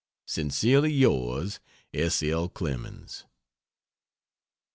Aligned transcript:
Sincerely 0.25 0.91
yours, 0.91 1.59
S. 1.93 2.23
L. 2.23 2.49
CLEMENS. 2.49 3.25